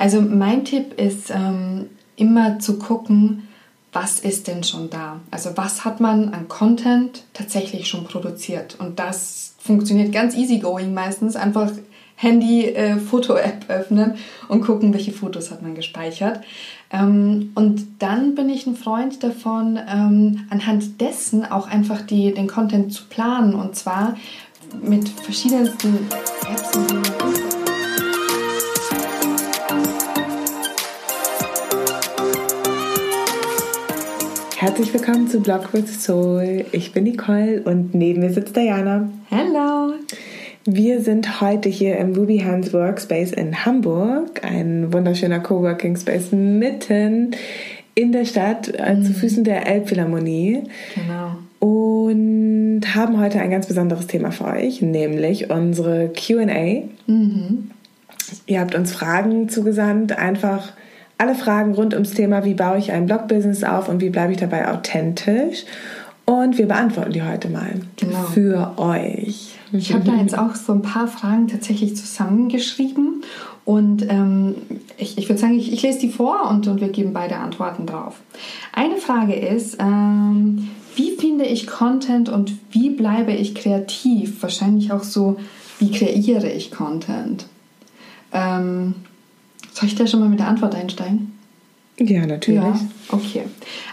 [0.00, 3.46] Also mein Tipp ist ähm, immer zu gucken,
[3.92, 5.20] was ist denn schon da?
[5.30, 8.76] Also was hat man an Content tatsächlich schon produziert?
[8.78, 11.36] Und das funktioniert ganz easygoing meistens.
[11.36, 11.70] Einfach
[12.16, 14.14] Handy, äh, Foto-App öffnen
[14.48, 16.40] und gucken, welche Fotos hat man gespeichert.
[16.90, 22.46] Ähm, und dann bin ich ein Freund davon, ähm, anhand dessen auch einfach die, den
[22.46, 23.54] Content zu planen.
[23.54, 24.16] Und zwar
[24.82, 25.98] mit verschiedensten
[26.50, 27.49] Apps
[34.60, 36.66] Herzlich willkommen zu Blog with Soul.
[36.72, 39.08] Ich bin Nicole und neben mir sitzt Diana.
[39.30, 39.94] Hello!
[40.66, 47.30] Wir sind heute hier im Ruby Hands Workspace in Hamburg, ein wunderschöner Coworking Space mitten
[47.94, 49.04] in der Stadt äh, mhm.
[49.06, 50.64] zu Füßen der Elbphilharmonie.
[50.94, 51.38] Genau.
[51.58, 56.82] Und haben heute ein ganz besonderes Thema für euch, nämlich unsere QA.
[57.06, 57.70] Mhm.
[58.44, 60.74] Ihr habt uns Fragen zugesandt, einfach
[61.20, 64.38] alle Fragen rund ums Thema, wie baue ich ein Blog-Business auf und wie bleibe ich
[64.38, 65.64] dabei authentisch.
[66.24, 68.22] Und wir beantworten die heute mal genau.
[68.22, 69.56] für euch.
[69.72, 73.22] Ich habe da jetzt auch so ein paar Fragen tatsächlich zusammengeschrieben
[73.64, 74.54] und ähm,
[74.96, 77.86] ich, ich würde sagen, ich, ich, lese die vor und, und wir geben beide Antworten
[77.86, 78.20] drauf.
[78.72, 84.42] Eine Frage ist, ähm, wie finde ich Content und wie bleibe ich kreativ?
[84.42, 85.36] Wahrscheinlich auch so,
[85.78, 87.46] wie kreiere ich Content?
[88.32, 88.94] Ähm,
[89.80, 91.32] soll ich da schon mal mit der Antwort einsteigen?
[91.98, 92.60] Ja, natürlich.
[92.60, 92.78] Ja,
[93.08, 93.44] okay.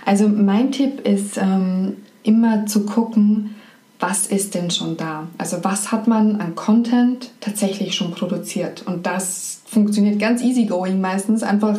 [0.06, 3.56] Also mein Tipp ist ähm, immer zu gucken,
[4.00, 5.28] was ist denn schon da?
[5.38, 8.84] Also was hat man an Content tatsächlich schon produziert?
[8.86, 11.42] Und das funktioniert ganz easygoing meistens.
[11.42, 11.78] Einfach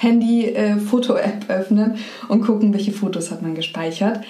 [0.00, 0.76] Handy, äh,
[1.48, 1.96] öffnen
[2.28, 4.20] und gucken, welche Fotos hat man gespeichert.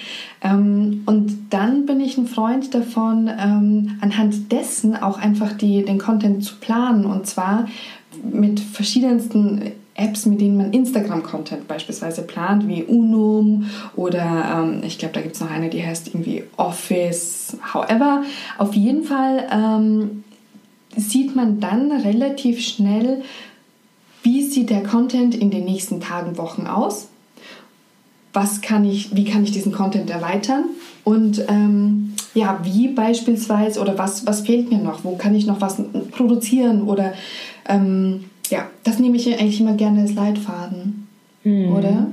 [0.43, 5.97] Ähm, und dann bin ich ein Freund davon, ähm, anhand dessen auch einfach die, den
[5.97, 7.05] Content zu planen.
[7.05, 7.67] Und zwar
[8.21, 15.13] mit verschiedensten Apps, mit denen man Instagram-Content beispielsweise plant, wie Unum oder ähm, ich glaube,
[15.13, 18.23] da gibt es noch eine, die heißt irgendwie Office, however.
[18.57, 20.23] Auf jeden Fall ähm,
[20.97, 23.21] sieht man dann relativ schnell,
[24.23, 27.07] wie sieht der Content in den nächsten Tagen, Wochen aus.
[28.33, 30.65] Was kann ich, wie kann ich diesen Content erweitern
[31.03, 35.59] und ähm, ja, wie beispielsweise oder was, was fehlt mir noch, wo kann ich noch
[35.59, 37.13] was produzieren oder
[37.67, 41.07] ähm, ja, das nehme ich eigentlich immer gerne als Leitfaden,
[41.43, 41.73] hm.
[41.73, 42.07] oder?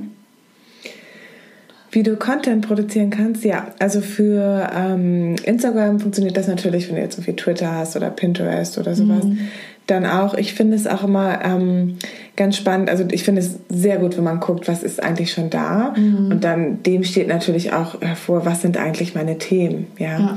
[1.91, 3.73] Wie du Content produzieren kannst, ja.
[3.79, 8.11] Also für ähm, Instagram funktioniert das natürlich, wenn du jetzt so viel Twitter hast oder
[8.11, 9.23] Pinterest oder sowas.
[9.23, 9.39] Mhm.
[9.89, 11.97] Dann auch, ich finde es auch immer ähm,
[12.35, 12.89] ganz spannend.
[12.89, 15.95] Also ich finde es sehr gut, wenn man guckt, was ist eigentlich schon da.
[15.97, 16.31] Mhm.
[16.31, 19.87] Und dann dem steht natürlich auch hervor, was sind eigentlich meine Themen.
[19.97, 20.19] Ja.
[20.19, 20.35] ja.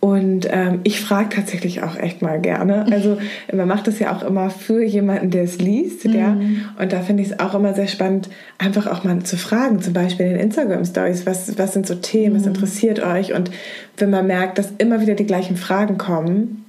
[0.00, 2.86] Und ähm, ich frage tatsächlich auch echt mal gerne.
[2.90, 3.18] Also
[3.52, 6.04] man macht das ja auch immer für jemanden, der es liest.
[6.04, 6.12] Mhm.
[6.14, 6.36] Ja?
[6.80, 9.92] Und da finde ich es auch immer sehr spannend, einfach auch mal zu fragen, zum
[9.92, 12.40] Beispiel in den Instagram-Stories, was, was sind so Themen, mhm.
[12.40, 13.32] was interessiert euch?
[13.32, 13.50] Und
[13.96, 16.64] wenn man merkt, dass immer wieder die gleichen Fragen kommen,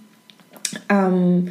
[0.89, 1.50] ähm,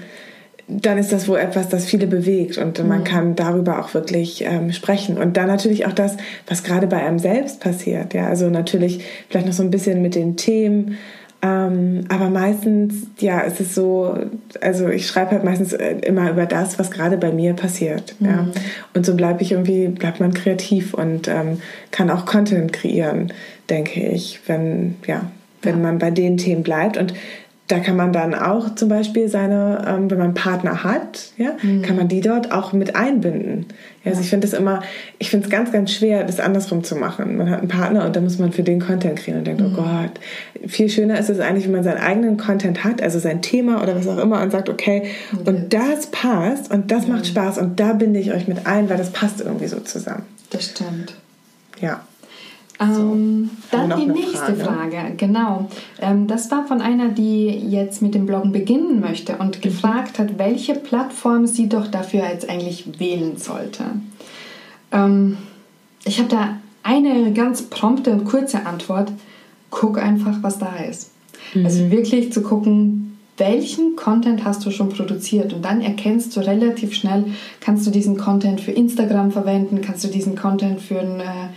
[0.68, 3.04] dann ist das wohl etwas, das viele bewegt und man mhm.
[3.04, 5.16] kann darüber auch wirklich ähm, sprechen.
[5.16, 8.12] Und dann natürlich auch das, was gerade bei einem selbst passiert.
[8.14, 10.98] Ja, also natürlich vielleicht noch so ein bisschen mit den Themen,
[11.40, 14.18] ähm, aber meistens, ja, es ist so,
[14.60, 18.16] also ich schreibe halt meistens äh, immer über das, was gerade bei mir passiert.
[18.18, 18.26] Mhm.
[18.26, 18.48] Ja.
[18.94, 21.60] Und so bleibe ich irgendwie, bleibt man kreativ und ähm,
[21.92, 23.32] kann auch Content kreieren,
[23.70, 25.30] denke ich, wenn, ja,
[25.62, 25.82] wenn ja.
[25.82, 26.96] man bei den Themen bleibt.
[26.96, 27.14] Und
[27.68, 31.50] da kann man dann auch zum Beispiel seine, ähm, wenn man einen Partner hat, ja,
[31.62, 31.82] mhm.
[31.82, 33.66] kann man die dort auch mit einbinden.
[34.04, 34.82] Ja, also ich finde es immer,
[35.18, 37.36] ich finde es ganz, ganz schwer, das andersrum zu machen.
[37.36, 39.68] Man hat einen Partner und da muss man für den Content kriegen und denkt, oh
[39.68, 39.74] mhm.
[39.78, 40.66] oh Gott.
[40.66, 43.94] Viel schöner ist es eigentlich, wenn man seinen eigenen Content hat, also sein Thema oder
[43.94, 45.38] was auch immer und sagt, okay, mhm.
[45.46, 47.26] und das passt und das macht.
[47.26, 50.22] Spaß und da binde ich euch mit ein, weil das passt irgendwie so zusammen.
[50.48, 51.14] Das stimmt.
[51.80, 52.00] Ja.
[52.80, 55.14] Ähm, dann die nächste Frage, Frage.
[55.16, 55.68] genau.
[56.00, 59.60] Ähm, das war von einer, die jetzt mit dem Bloggen beginnen möchte und mhm.
[59.62, 63.84] gefragt hat, welche Plattform sie doch dafür jetzt eigentlich wählen sollte.
[64.92, 65.38] Ähm,
[66.04, 69.12] ich habe da eine ganz prompte und kurze Antwort.
[69.70, 71.10] Guck einfach, was da ist.
[71.54, 71.64] Mhm.
[71.64, 76.94] Also wirklich zu gucken, welchen Content hast du schon produziert und dann erkennst du relativ
[76.94, 77.26] schnell,
[77.60, 81.48] kannst du diesen Content für Instagram verwenden, kannst du diesen Content für ein äh,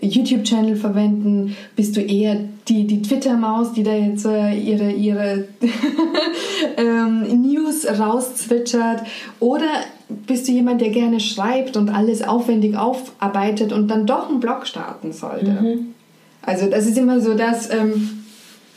[0.00, 1.56] YouTube-Channel verwenden?
[1.76, 2.36] Bist du eher
[2.68, 5.48] die, die Twitter-Maus, die da jetzt äh, ihre, ihre
[6.76, 9.02] ähm, News rauszwitschert?
[9.40, 9.68] Oder
[10.08, 14.66] bist du jemand, der gerne schreibt und alles aufwendig aufarbeitet und dann doch einen Blog
[14.66, 15.50] starten sollte?
[15.50, 15.94] Mhm.
[16.42, 18.24] Also das ist immer so das, ähm,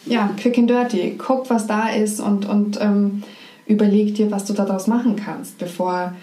[0.06, 1.16] ja, quick and dirty.
[1.18, 3.24] Guck, was da ist und, und ähm,
[3.66, 6.14] überleg dir, was du daraus machen kannst, bevor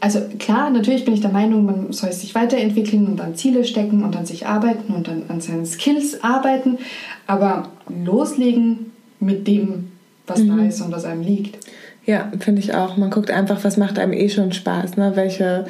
[0.00, 4.02] also klar, natürlich bin ich der Meinung, man soll sich weiterentwickeln und dann Ziele stecken
[4.04, 6.78] und an sich arbeiten und dann an seinen Skills arbeiten,
[7.26, 9.92] aber loslegen mit dem,
[10.26, 10.56] was mhm.
[10.56, 11.58] da ist und was einem liegt.
[12.06, 12.96] Ja, finde ich auch.
[12.96, 15.12] Man guckt einfach, was macht einem eh schon Spaß, ne?
[15.14, 15.66] Welche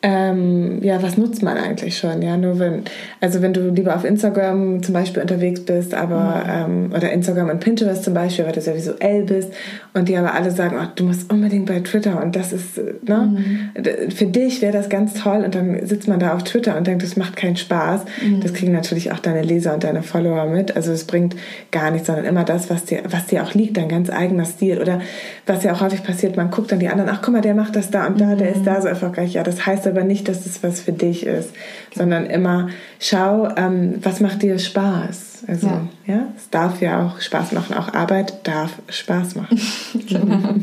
[0.00, 2.22] ähm, ja, was nutzt man eigentlich schon?
[2.22, 2.84] Ja, nur wenn,
[3.20, 6.90] also wenn du lieber auf Instagram zum Beispiel unterwegs bist, aber mhm.
[6.90, 9.52] ähm, oder Instagram und Pinterest zum Beispiel, weil du sehr visuell bist
[9.94, 13.72] und die aber alle sagen, oh, du musst unbedingt bei Twitter und das ist, ne,
[13.74, 14.10] mhm.
[14.12, 17.02] für dich wäre das ganz toll und dann sitzt man da auf Twitter und denkt,
[17.02, 18.02] das macht keinen Spaß.
[18.22, 18.40] Mhm.
[18.40, 20.76] Das kriegen natürlich auch deine Leser und deine Follower mit.
[20.76, 21.34] Also es bringt
[21.72, 24.80] gar nichts, sondern immer das, was dir, was dir auch liegt, dein ganz eigener Stil
[24.80, 25.00] oder
[25.44, 27.74] was ja auch häufig passiert, man guckt dann die anderen, ach guck mal, der macht
[27.74, 28.66] das da und da, der ist mhm.
[28.66, 29.32] da so erfolgreich.
[29.32, 31.50] Ja, das heißt aber nicht, dass es was für dich ist,
[31.94, 32.68] sondern immer
[33.00, 35.44] schau, ähm, was macht dir Spaß.
[35.46, 35.88] Also ja.
[36.06, 39.60] ja, es darf ja auch Spaß machen, auch Arbeit darf Spaß machen.
[40.08, 40.54] genau.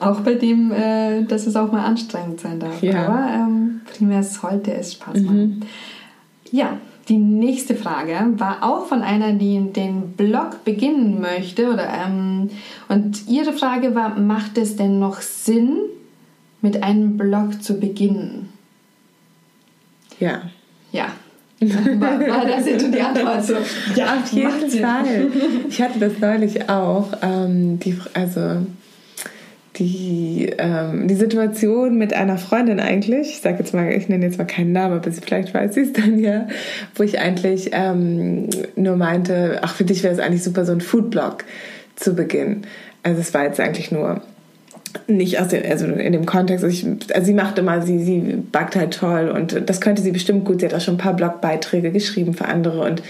[0.00, 2.82] Auch bei dem, äh, dass es auch mal anstrengend sein darf.
[2.82, 3.06] Ja.
[3.06, 5.24] Aber ähm, primär sollte es Spaß mhm.
[5.24, 5.40] machen.
[5.40, 5.60] Mhm.
[6.50, 6.78] Ja,
[7.10, 11.72] die nächste Frage war auch von einer, die den Blog beginnen möchte.
[11.72, 12.50] Oder, ähm,
[12.88, 15.76] und ihre Frage war, macht es denn noch Sinn,
[16.62, 18.50] mit einem Blog zu beginnen?
[20.18, 20.42] Ja.
[20.92, 21.12] Ja.
[21.60, 23.54] War, war das jetzt die Antwort so?
[23.94, 25.26] Ja, auf jeden Fall.
[25.68, 27.08] Ich hatte das neulich auch.
[27.22, 28.64] Ähm, die, also
[29.76, 34.38] die, ähm, die Situation mit einer Freundin eigentlich, ich sage jetzt mal, ich nenne jetzt
[34.38, 36.48] mal keinen Namen, aber vielleicht weiß sie es dann ja,
[36.94, 40.80] wo ich eigentlich ähm, nur meinte, ach, für dich wäre es eigentlich super, so ein
[40.80, 41.44] Foodblog
[41.96, 42.66] zu beginnen.
[43.02, 44.22] Also es war jetzt eigentlich nur
[45.06, 48.20] nicht aus dem, also in dem Kontext, also, ich, also sie macht immer, sie, sie
[48.50, 50.60] backt halt toll und das könnte sie bestimmt gut.
[50.60, 53.02] Sie hat auch schon ein paar Blogbeiträge geschrieben für andere und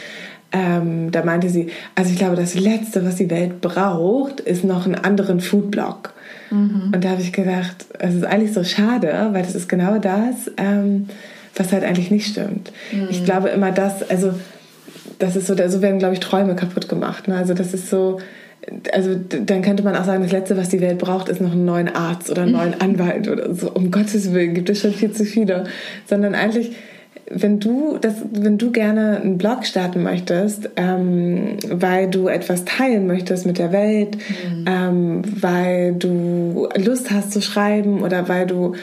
[0.52, 4.84] ähm, da meinte sie, also ich glaube, das Letzte, was die Welt braucht, ist noch
[4.84, 6.12] einen anderen Foodblog.
[6.50, 6.90] Mhm.
[6.92, 10.50] Und da habe ich gedacht, es ist eigentlich so schade, weil das ist genau das,
[10.56, 11.08] ähm,
[11.54, 12.72] was halt eigentlich nicht stimmt.
[12.90, 13.08] Mhm.
[13.10, 14.34] Ich glaube immer, dass, also
[15.20, 17.28] das ist so, so werden, glaube ich, Träume kaputt gemacht.
[17.28, 17.36] Ne?
[17.36, 18.18] Also das ist so,
[18.92, 21.64] also dann könnte man auch sagen, das Letzte, was die Welt braucht, ist noch einen
[21.64, 23.70] neuen Arzt oder einen neuen Anwalt oder so.
[23.70, 25.64] Um Gottes Willen gibt es schon viel zu viele.
[26.06, 26.76] Sondern eigentlich,
[27.30, 33.06] wenn du, das, wenn du gerne einen Blog starten möchtest, ähm, weil du etwas teilen
[33.06, 34.64] möchtest mit der Welt, mhm.
[34.68, 38.74] ähm, weil du Lust hast zu schreiben oder weil du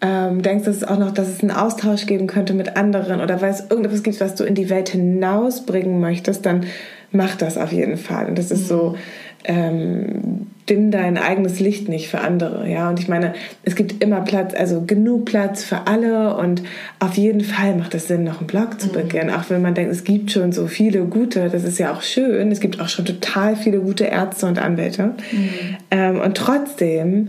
[0.00, 3.40] ähm, denkst, dass es auch noch, dass es einen Austausch geben könnte mit anderen oder
[3.40, 6.66] weil es irgendetwas gibt, was du in die Welt hinausbringen möchtest, dann
[7.10, 8.26] mach das auf jeden Fall.
[8.26, 8.96] Und das ist so, mhm.
[9.44, 12.68] Ähm, dimm dein eigenes Licht nicht für andere.
[12.68, 16.62] Ja, und ich meine, es gibt immer Platz, also genug Platz für alle und
[17.00, 18.92] auf jeden Fall macht es Sinn, noch einen Blog zu mhm.
[18.92, 19.30] beginnen.
[19.30, 22.50] Auch wenn man denkt, es gibt schon so viele gute, das ist ja auch schön.
[22.50, 25.14] Es gibt auch schon total viele gute Ärzte und Anwälte.
[25.32, 25.48] Mhm.
[25.90, 27.28] Ähm, und trotzdem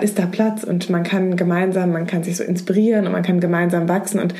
[0.00, 3.40] ist da Platz und man kann gemeinsam, man kann sich so inspirieren und man kann
[3.40, 4.32] gemeinsam wachsen und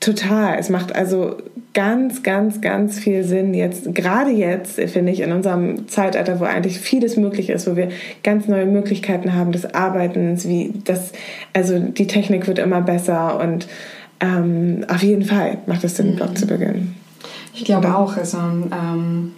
[0.00, 0.58] total.
[0.58, 1.36] Es macht also
[1.76, 6.80] ganz, ganz, ganz viel Sinn jetzt, gerade jetzt, finde ich, in unserem Zeitalter, wo eigentlich
[6.80, 7.90] vieles möglich ist, wo wir
[8.22, 11.12] ganz neue Möglichkeiten haben des Arbeitens, wie das,
[11.52, 13.68] also die Technik wird immer besser und
[14.20, 16.96] ähm, auf jeden Fall macht es Sinn, einen Blog zu beginnen.
[17.52, 17.98] Ich glaube Oder?
[17.98, 19.32] auch, also ähm,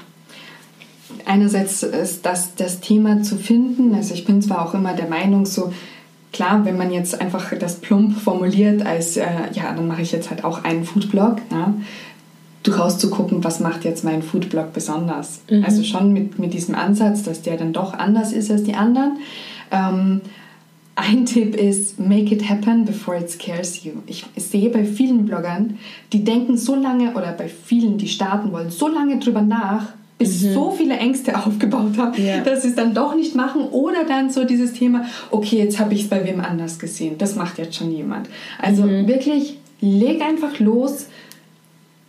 [1.27, 5.45] einerseits ist das das Thema zu finden, also ich bin zwar auch immer der Meinung,
[5.45, 5.73] so
[6.33, 10.31] klar, wenn man jetzt einfach das plump formuliert als, äh, ja, dann mache ich jetzt
[10.31, 11.75] halt auch einen Foodblog, ja,
[12.69, 15.41] durchaus zu gucken, was macht jetzt mein Foodblog besonders.
[15.51, 15.65] Mhm.
[15.65, 19.19] Also schon mit, mit diesem Ansatz, dass der dann doch anders ist als die anderen.
[19.71, 20.21] Ähm,
[20.95, 23.93] ein Tipp ist, make it happen before it scares you.
[24.07, 25.79] Ich sehe bei vielen Bloggern,
[26.13, 30.43] die denken so lange, oder bei vielen, die starten wollen, so lange drüber nach, bis
[30.43, 30.55] mhm.
[30.55, 32.41] so viele Ängste aufgebaut haben, ja.
[32.41, 33.63] dass sie es dann doch nicht machen.
[33.71, 37.15] Oder dann so dieses Thema, okay, jetzt habe ich es bei wem anders gesehen.
[37.17, 38.29] Das macht jetzt schon jemand.
[38.61, 39.07] Also mhm.
[39.07, 41.07] wirklich, leg einfach los,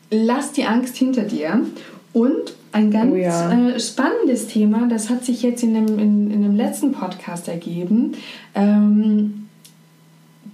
[0.10, 1.66] lass die Angst hinter dir.
[2.14, 3.52] Und ein ganz oh ja.
[3.52, 8.14] äh, spannendes Thema, das hat sich jetzt in dem, in, in dem letzten Podcast ergeben.
[8.56, 9.48] Ähm,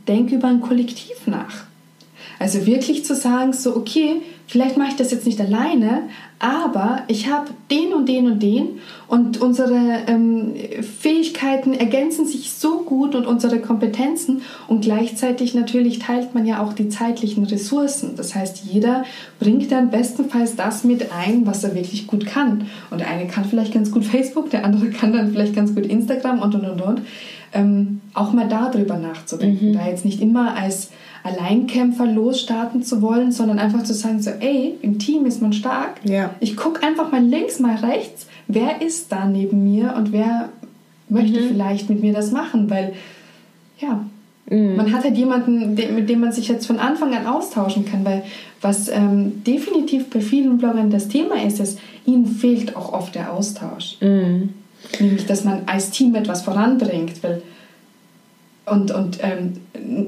[0.07, 1.65] denk über ein Kollektiv nach.
[2.39, 6.03] Also wirklich zu sagen, so, okay, vielleicht mache ich das jetzt nicht alleine,
[6.39, 10.53] aber ich habe den und den und den und unsere ähm,
[10.99, 16.73] Fähigkeiten ergänzen sich so gut und unsere Kompetenzen und gleichzeitig natürlich teilt man ja auch
[16.73, 18.15] die zeitlichen Ressourcen.
[18.17, 19.05] Das heißt, jeder
[19.39, 22.67] bringt dann bestenfalls das mit ein, was er wirklich gut kann.
[22.91, 25.85] Und der eine kann vielleicht ganz gut Facebook, der andere kann dann vielleicht ganz gut
[25.85, 27.01] Instagram und und und und.
[27.53, 29.73] Ähm, auch mal darüber nachzudenken, mhm.
[29.73, 30.89] da jetzt nicht immer als
[31.25, 35.95] Alleinkämpfer losstarten zu wollen, sondern einfach zu sagen, so, ey, im Team ist man stark.
[36.03, 36.35] Ja.
[36.39, 40.49] Ich gucke einfach mal links, mal rechts, wer ist da neben mir und wer
[41.09, 41.47] möchte mhm.
[41.49, 42.93] vielleicht mit mir das machen, weil,
[43.79, 44.05] ja,
[44.49, 44.75] Mhm.
[44.75, 48.23] Man hat halt jemanden, mit dem man sich jetzt von Anfang an austauschen kann, weil
[48.61, 53.33] was ähm, definitiv bei vielen Bloggern das Thema ist, ist, ihnen fehlt auch oft der
[53.33, 53.97] Austausch.
[54.01, 54.49] Mhm.
[54.99, 57.41] Nämlich, dass man als Team etwas voranbringt, weil
[58.65, 59.53] und, und ähm,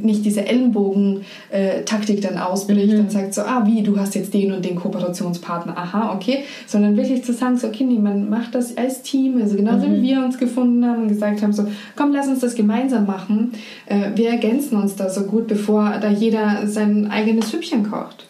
[0.02, 3.02] nicht diese Ellenbogen-Taktik dann ausbricht mhm.
[3.02, 6.98] und sagt so, ah, wie, du hast jetzt den und den Kooperationspartner, aha, okay, sondern
[6.98, 9.98] wirklich zu sagen, so, okay, nee, man macht das als Team, also genauso mhm.
[9.98, 13.54] wie wir uns gefunden haben und gesagt haben, so, komm, lass uns das gemeinsam machen,
[13.86, 18.26] äh, wir ergänzen uns da so gut, bevor da jeder sein eigenes Süppchen kocht.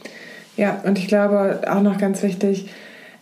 [0.57, 2.65] Ja, und ich glaube auch noch ganz wichtig,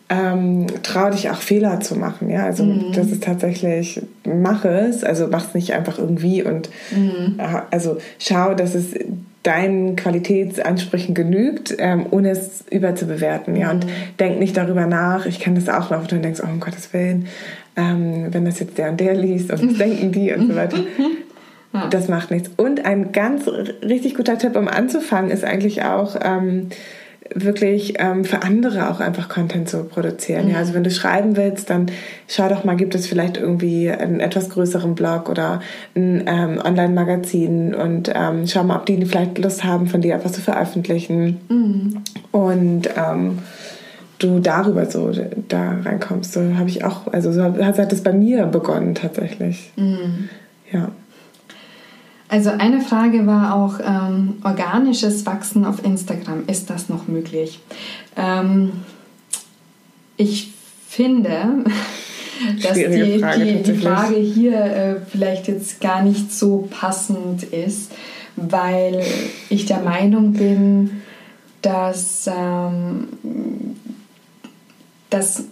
[0.09, 2.29] ähm, trau dich auch Fehler zu machen.
[2.29, 2.91] Ja, also mhm.
[2.93, 7.39] das ist tatsächlich, mach es, also mach es nicht einfach irgendwie und mhm.
[7.71, 8.93] also schau, dass es
[9.41, 13.55] deinen Qualitätsansprüchen genügt, ähm, ohne es überzubewerten.
[13.55, 13.89] Ja, und mhm.
[14.19, 15.25] denk nicht darüber nach.
[15.25, 17.27] Ich kenne das auch noch, wo du denkst, oh um Gottes Willen,
[17.75, 20.77] ähm, wenn das jetzt der und der liest und was denken die und so weiter.
[21.73, 21.87] Ja.
[21.89, 22.49] Das macht nichts.
[22.57, 26.69] Und ein ganz richtig guter Tipp, um anzufangen, ist eigentlich auch ähm,
[27.33, 30.45] wirklich ähm, für andere auch einfach Content zu produzieren.
[30.45, 30.51] Mhm.
[30.51, 31.87] Ja, also wenn du schreiben willst, dann
[32.27, 35.61] schau doch mal, gibt es vielleicht irgendwie einen etwas größeren Blog oder
[35.95, 40.33] ein ähm, Online-Magazin und ähm, schau mal, ob die vielleicht Lust haben, von dir etwas
[40.33, 41.39] zu veröffentlichen.
[41.49, 42.03] Mhm.
[42.31, 43.39] Und ähm,
[44.19, 45.11] du darüber so
[45.47, 46.33] da reinkommst.
[46.33, 49.71] So habe ich auch, also so hat, das bei mir begonnen tatsächlich.
[49.75, 50.29] Mhm.
[50.71, 50.91] Ja.
[52.27, 56.45] Also eine Frage war auch ähm, organisches Wachsen auf Instagram.
[56.47, 57.59] Ist das noch möglich?
[58.17, 58.71] Ähm,
[60.17, 60.53] ich
[60.87, 61.65] finde,
[62.63, 67.91] dass die Frage, die, die Frage hier äh, vielleicht jetzt gar nicht so passend ist,
[68.35, 69.03] weil
[69.49, 71.01] ich der Meinung bin,
[71.61, 73.07] dass ähm,
[75.09, 75.45] das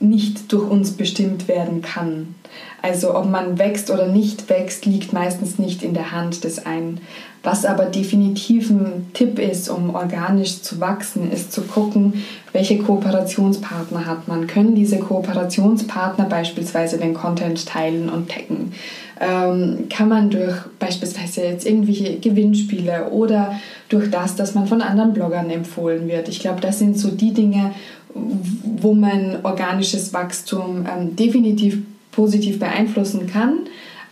[0.00, 2.34] nicht durch uns bestimmt werden kann.
[2.82, 7.00] Also ob man wächst oder nicht wächst, liegt meistens nicht in der Hand des einen.
[7.42, 14.06] Was aber definitiv ein Tipp ist, um organisch zu wachsen, ist zu gucken, welche Kooperationspartner
[14.06, 14.46] hat man.
[14.46, 18.72] Können diese Kooperationspartner beispielsweise den Content teilen und taggen?
[19.20, 25.12] Ähm, kann man durch beispielsweise jetzt irgendwelche Gewinnspiele oder durch das, dass man von anderen
[25.12, 26.28] Bloggern empfohlen wird.
[26.28, 27.72] Ich glaube, das sind so die Dinge,
[28.14, 31.78] wo man organisches Wachstum ähm, definitiv
[32.12, 33.60] positiv beeinflussen kann.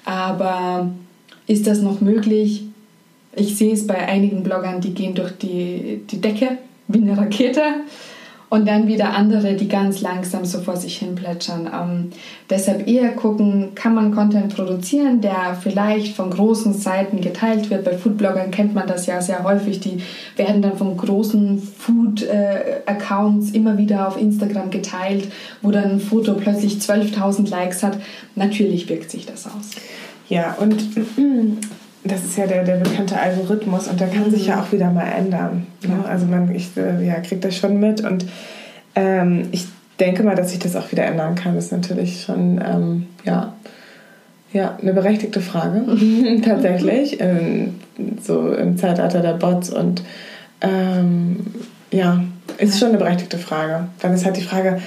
[0.04, 0.90] Aber
[1.46, 2.64] ist das noch möglich?
[3.34, 7.62] Ich sehe es bei einigen Bloggern, die gehen durch die, die Decke wie eine Rakete
[8.48, 11.68] und dann wieder andere, die ganz langsam so vor sich hin plätschern.
[11.72, 12.10] Ähm,
[12.48, 17.84] deshalb eher gucken, kann man Content produzieren, der vielleicht von großen Seiten geteilt wird.
[17.84, 19.80] Bei Foodbloggern kennt man das ja sehr häufig.
[19.80, 20.00] Die
[20.36, 25.26] werden dann von großen Food-Accounts äh, immer wieder auf Instagram geteilt,
[25.60, 27.98] wo dann ein Foto plötzlich 12.000 Likes hat.
[28.36, 29.72] Natürlich wirkt sich das aus.
[30.28, 30.84] Ja, und
[32.08, 35.06] das ist ja der, der bekannte Algorithmus und der kann sich ja auch wieder mal
[35.06, 35.66] ändern.
[35.82, 36.04] Ne?
[36.08, 38.26] Also man, ich äh, ja, kriege das schon mit und
[38.94, 39.66] ähm, ich
[39.98, 41.54] denke mal, dass sich das auch wieder ändern kann.
[41.54, 43.54] Das ist natürlich schon ähm, ja,
[44.52, 45.84] ja, eine berechtigte Frage,
[46.44, 47.20] tatsächlich.
[47.20, 47.74] Ähm,
[48.22, 50.02] so im Zeitalter der Bots und
[50.60, 51.46] ähm,
[51.90, 52.22] ja,
[52.58, 53.88] ist schon eine berechtigte Frage.
[54.00, 54.80] Dann ist halt die Frage,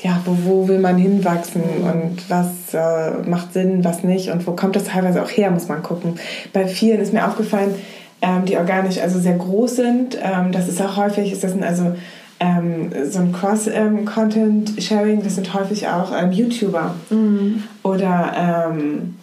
[0.00, 4.52] ja, wo, wo will man hinwachsen und was äh, macht Sinn, was nicht und wo
[4.52, 6.18] kommt das teilweise auch her, muss man gucken.
[6.52, 7.74] Bei vielen ist mir aufgefallen,
[8.22, 10.18] ähm, die organisch also sehr groß sind.
[10.22, 11.96] Ähm, das ist auch häufig, ist das ein, also
[12.40, 17.64] ähm, so ein Cross-Content-Sharing, das sind häufig auch ähm, YouTuber mhm.
[17.82, 19.16] oder ähm,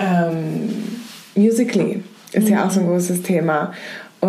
[0.00, 0.74] ähm,
[1.36, 2.02] Musically
[2.32, 2.54] ist mhm.
[2.54, 3.72] ja auch so ein großes Thema.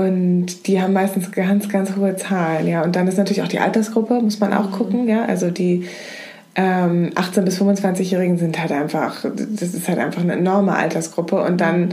[0.06, 2.84] Und die haben meistens ganz, ganz hohe Zahlen, ja.
[2.84, 4.74] Und dann ist natürlich auch die Altersgruppe, muss man auch mhm.
[4.74, 5.26] gucken, ja.
[5.26, 5.88] Also die
[6.56, 11.42] ähm, 18- bis 25-Jährigen sind halt einfach, das ist halt einfach eine enorme Altersgruppe.
[11.42, 11.92] Und dann mhm.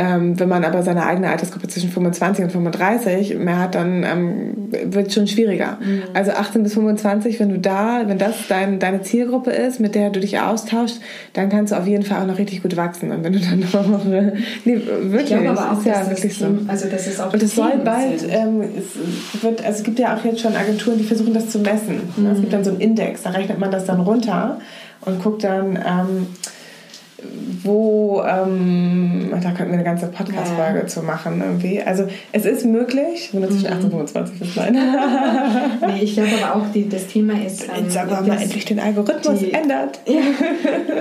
[0.00, 4.68] Ähm, wenn man aber seine eigene Altersgruppe zwischen 25 und 35 mehr hat, dann ähm,
[4.84, 5.78] wird es schon schwieriger.
[5.80, 6.04] Mhm.
[6.14, 10.10] Also 18 bis 25, wenn du da, wenn das dein, deine Zielgruppe ist, mit der
[10.10, 11.00] du dich austauschst,
[11.32, 13.10] dann kannst du auf jeden Fall auch noch richtig gut wachsen.
[13.10, 13.58] Und wenn du dann
[13.90, 16.70] noch, nee, wirklich, ich aber auch, ist ja wirklich Team, so.
[16.70, 20.16] Also das ist auch und es soll bald, ähm, es wird, also es gibt ja
[20.16, 22.02] auch jetzt schon Agenturen, die versuchen das zu messen.
[22.16, 22.26] Mhm.
[22.26, 24.60] Es gibt dann so einen Index, da rechnet man das dann runter
[25.00, 26.26] und guckt dann, ähm,
[27.64, 30.86] wo, ähm, da könnten wir eine ganze Podcast-Folge ja.
[30.86, 31.82] zu machen irgendwie.
[31.82, 34.74] Also es ist möglich, wenn du zwischen 18 und 25 bist, nein.
[35.86, 37.64] nee, ich glaube aber auch, die, das Thema ist...
[37.64, 40.00] Ähm, Jetzt aber mal endlich den Algorithmus die, ändert.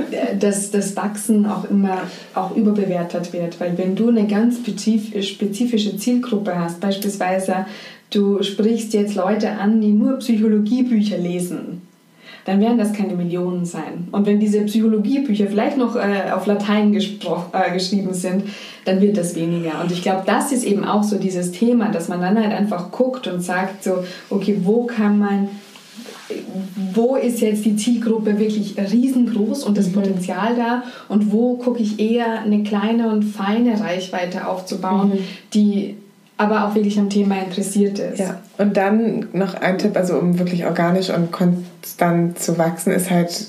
[0.09, 2.01] Ja, dass das Wachsen auch immer
[2.33, 7.65] auch überbewertet wird, weil wenn du eine ganz spezifische Zielgruppe hast, beispielsweise
[8.09, 11.81] du sprichst jetzt Leute an, die nur Psychologiebücher lesen,
[12.47, 14.07] dann werden das keine Millionen sein.
[14.13, 18.43] Und wenn diese Psychologiebücher vielleicht noch äh, auf Latein äh, geschrieben sind,
[18.85, 19.81] dann wird das weniger.
[19.83, 22.89] Und ich glaube, das ist eben auch so dieses Thema, dass man dann halt einfach
[22.89, 25.49] guckt und sagt so, okay, wo kann man
[26.93, 29.93] wo ist jetzt die Zielgruppe wirklich riesengroß und das mhm.
[29.93, 35.19] Potenzial da und wo gucke ich eher eine kleine und feine Reichweite aufzubauen, mhm.
[35.53, 35.95] die
[36.37, 38.19] aber auch wirklich am Thema interessiert ist.
[38.19, 43.09] Ja, und dann noch ein Tipp, also um wirklich organisch und konstant zu wachsen, ist
[43.09, 43.47] halt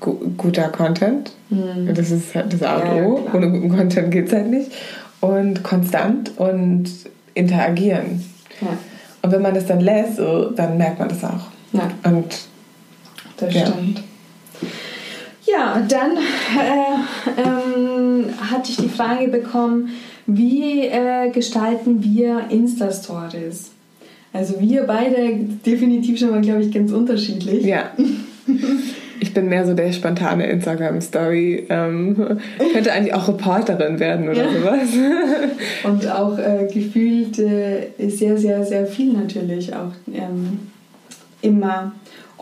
[0.00, 1.32] gu guter Content.
[1.50, 1.92] Mhm.
[1.94, 3.28] Das ist halt das A und O.
[3.32, 4.70] Ohne guten Content geht es halt nicht.
[5.20, 6.88] Und konstant und
[7.34, 8.24] interagieren.
[8.60, 8.76] Ja.
[9.22, 11.46] Und wenn man das dann lässt, so, dann merkt man das auch.
[11.72, 11.90] Ja.
[12.04, 12.26] Und
[13.36, 13.66] das ja.
[13.66, 14.02] stimmt.
[15.52, 19.90] Ja, dann äh, ähm, hatte ich die Frage bekommen,
[20.26, 23.70] wie äh, gestalten wir Insta-Stories?
[24.32, 25.34] Also wir beide
[25.66, 27.64] definitiv schon mal, glaube ich, ganz unterschiedlich.
[27.64, 27.90] Ja.
[29.20, 31.66] Ich bin mehr so der spontane Instagram-Story.
[31.68, 32.38] Ähm,
[32.72, 34.52] könnte eigentlich auch Reporterin werden oder ja.
[34.52, 34.88] sowas.
[35.84, 40.60] Und auch äh, gefühlt äh, sehr, sehr, sehr viel natürlich auch ähm,
[41.42, 41.92] immer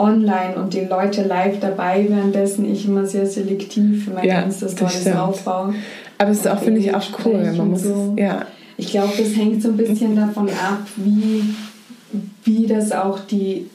[0.01, 5.75] online und die Leute live dabei, währenddessen ich immer sehr selektiv meine ja, Insta-Stories aufbaue.
[6.19, 7.53] Aber es ist auch, finde ich, auch cool.
[7.57, 8.15] Man muss, so.
[8.19, 8.47] ja.
[8.77, 11.55] Ich glaube, das hängt so ein bisschen davon ab, wie,
[12.45, 13.67] wie das auch die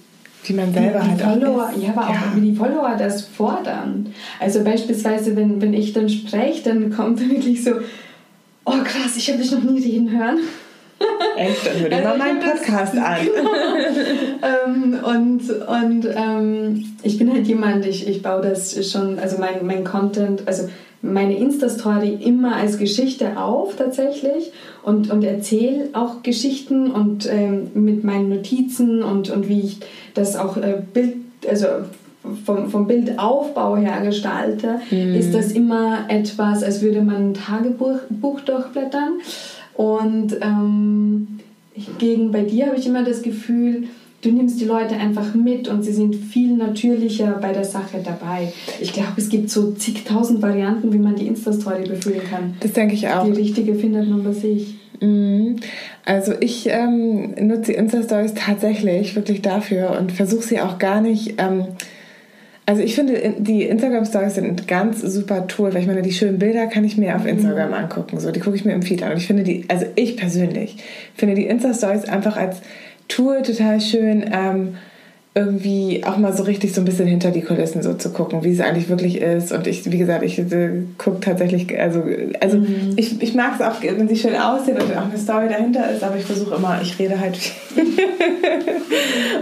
[0.48, 1.84] wie man selber die, die halt Follower, auch ist.
[1.84, 2.10] Ja, aber ja.
[2.10, 4.14] auch wie die Follower das fordern.
[4.40, 7.72] Also beispielsweise, wenn, wenn ich dann spreche, dann kommt wirklich so,
[8.66, 10.40] oh krass, ich habe dich noch nie reden hören.
[11.38, 11.66] Echt?
[11.66, 13.18] Dann hör dir mal meinen Podcast an.
[14.46, 19.66] Ähm, und und ähm, ich bin halt jemand, ich, ich baue das schon, also mein,
[19.66, 20.70] mein Content, also
[21.02, 24.52] meine Insta-Story immer als Geschichte auf tatsächlich
[24.84, 29.80] und, und erzähle auch Geschichten und ähm, mit meinen Notizen und, und wie ich
[30.14, 31.16] das auch äh, Bild,
[31.48, 31.68] also
[32.44, 35.16] vom, vom Bildaufbau her gestalte, mhm.
[35.16, 39.20] ist das immer etwas, als würde man ein Tagebuch Buch durchblättern.
[39.78, 41.40] Und ähm,
[42.00, 43.84] gegen bei dir habe ich immer das Gefühl,
[44.22, 48.54] du nimmst die Leute einfach mit und sie sind viel natürlicher bei der Sache dabei.
[48.80, 52.56] Ich glaube, es gibt so zigtausend Varianten, wie man die Insta-Story befüllen kann.
[52.62, 53.26] Das denke ich auch.
[53.26, 54.76] Die richtige findet man bei sich.
[56.06, 61.36] Also ich ähm, nutze Insta-Stories tatsächlich wirklich dafür und versuche sie auch gar nicht...
[61.38, 61.66] Ähm,
[62.68, 66.40] also ich finde, die Instagram-Stories sind ein ganz super Tool, weil ich meine, die schönen
[66.40, 67.74] Bilder kann ich mir auf Instagram mhm.
[67.76, 68.20] angucken.
[68.20, 69.12] So, die gucke ich mir im Feed an.
[69.12, 70.78] Und ich finde die, also ich persönlich
[71.14, 72.62] finde die Insta-Stories einfach als
[73.08, 74.78] Tour total schön, ähm,
[75.38, 78.54] irgendwie auch mal so richtig so ein bisschen hinter die Kulissen so zu gucken, wie
[78.54, 79.52] es eigentlich wirklich ist.
[79.52, 82.04] Und ich, wie gesagt, ich äh, gucke tatsächlich, also,
[82.40, 82.94] also mhm.
[82.96, 86.06] ich, ich mag es auch, wenn sie schön aussehen und auch eine Story dahinter ist,
[86.06, 87.84] aber ich versuche immer, ich rede halt viel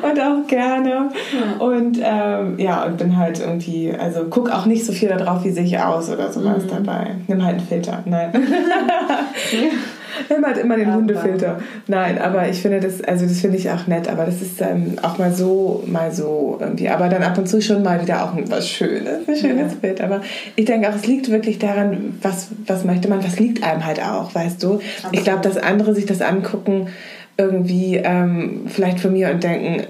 [0.02, 0.90] und auch gerne.
[0.90, 1.64] Ja.
[1.64, 5.52] Und ähm, ja, und bin halt irgendwie, also guck auch nicht so viel darauf, wie
[5.52, 6.70] sehe ich aus oder sowas mhm.
[6.70, 7.12] dabei.
[7.28, 8.04] Nimm halt einen Filter.
[8.08, 8.32] Nein.
[10.30, 11.60] Nimm halt immer den ja, Hundefilter.
[11.88, 14.96] Nein, aber ich finde das, also das finde ich auch nett, aber das ist ähm,
[15.02, 16.90] auch mal so, mal so irgendwie.
[16.90, 19.78] Aber dann ab und zu schon mal wieder auch was Schönes, ein schönes ja.
[19.82, 20.02] Bild.
[20.02, 20.22] Aber
[20.56, 24.02] ich denke auch, es liegt wirklich daran, was, was möchte man, was liegt einem halt
[24.02, 24.74] auch, weißt du?
[24.76, 24.84] Absolut.
[25.12, 26.88] Ich glaube, dass andere sich das angucken,
[27.38, 29.88] irgendwie ähm, vielleicht von mir und denken,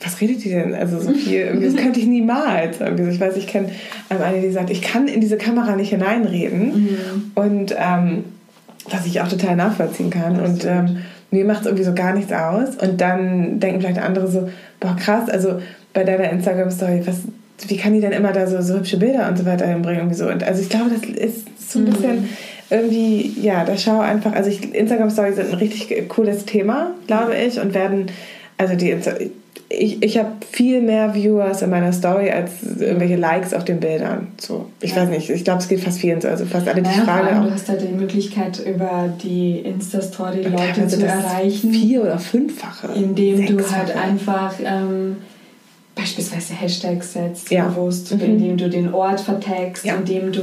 [0.00, 0.74] was redet die denn?
[0.74, 2.78] Also so viel, das könnte ich niemals.
[2.80, 3.70] Ich weiß, ich kenne
[4.08, 6.66] eine, die sagt, ich kann in diese Kamera nicht hineinreden.
[6.66, 7.32] Mhm.
[7.34, 8.24] Und ähm,
[8.90, 10.40] was ich auch total nachvollziehen kann.
[10.40, 10.98] Und ähm,
[11.30, 12.76] mir macht es irgendwie so gar nichts aus.
[12.76, 14.48] Und dann denken vielleicht andere so,
[14.80, 15.60] boah, krass, also
[15.92, 17.22] bei deiner Instagram-Story, was,
[17.68, 20.00] wie kann die denn immer da so, so hübsche Bilder und so weiter hinbringen?
[20.00, 20.28] Irgendwie so.
[20.28, 21.90] Und also ich glaube, das ist so ein mhm.
[21.90, 22.28] bisschen
[22.70, 27.74] irgendwie, ja, da schau einfach, also Instagram-Stories sind ein richtig cooles Thema, glaube ich, und
[27.74, 28.06] werden,
[28.58, 28.96] also die
[29.68, 34.28] ich, ich habe viel mehr Viewers in meiner Story als irgendwelche Likes auf den Bildern.
[34.38, 35.02] So, ich ja.
[35.02, 36.28] weiß nicht, ich glaube, es geht fast vielen so.
[36.28, 37.28] Also fast alle die naja, Frage.
[37.28, 41.72] Allem, du hast halt die Möglichkeit, über die Insta-Story Leute zu erreichen.
[41.72, 42.92] Vier- oder fünffache.
[42.94, 45.16] Indem du halt einfach ähm,
[45.96, 47.66] beispielsweise Hashtags setzt, ja.
[47.66, 48.20] bewusst, mhm.
[48.20, 49.96] indem du den Ort vertagst, ja.
[49.96, 50.42] indem du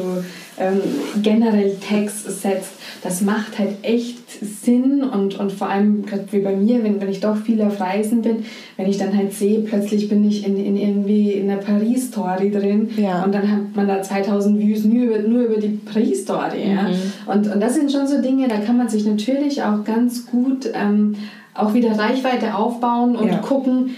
[0.57, 0.81] ähm,
[1.21, 2.71] generell Tags setzt.
[3.03, 7.09] Das macht halt echt Sinn und, und vor allem gerade wie bei mir, wenn, wenn
[7.09, 8.45] ich doch viel auf Reisen bin,
[8.77, 12.89] wenn ich dann halt sehe, plötzlich bin ich in, in irgendwie in der Paris-Story drin
[12.97, 13.23] ja.
[13.23, 16.65] und dann hat man da 2000 Views nur über, nur über die Paris-Story.
[16.65, 16.71] Mhm.
[16.71, 16.89] Ja?
[17.31, 20.69] Und, und das sind schon so Dinge, da kann man sich natürlich auch ganz gut
[20.73, 21.15] ähm,
[21.53, 23.91] auch wieder Reichweite aufbauen und gucken,